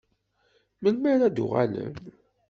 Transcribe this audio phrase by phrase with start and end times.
[0.81, 1.95] Melmi ara d-tuɣalem?